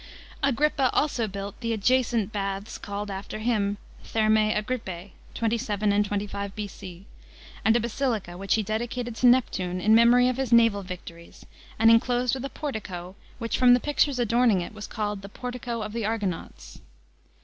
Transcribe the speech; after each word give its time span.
f 0.41 0.49
Agrippa 0.49 0.89
also 0.93 1.27
built 1.27 1.59
the 1.59 1.73
adjacent 1.73 2.33
bathfe 2.33 2.81
called 2.81 3.11
after 3.11 3.37
him, 3.37 3.77
Thermae 4.03 4.51
Agrippse 4.51 5.11
(27 5.35 5.91
and 5.93 6.03
25 6.03 6.55
B.C.), 6.55 7.05
and 7.63 7.75
a 7.75 7.79
basilica, 7.79 8.35
which 8.35 8.55
he 8.55 8.63
dedicated 8.63 9.15
to 9.17 9.27
Neptune 9.27 9.79
in 9.79 9.93
memory 9.93 10.27
of 10.27 10.37
his 10.37 10.51
naval 10.51 10.81
victories, 10.81 11.45
and 11.77 11.91
enclosed 11.91 12.33
with 12.33 12.45
a 12.45 12.49
portico 12.49 13.15
which 13.37 13.59
from 13.59 13.75
the 13.75 13.79
pictures 13.79 14.17
adorning 14.17 14.61
it 14.61 14.73
was 14.73 14.87
called 14.87 15.21
the 15.21 15.29
Portico 15.29 15.83
of 15.83 15.93
the 15.93 16.03
Argonauts. 16.03 16.81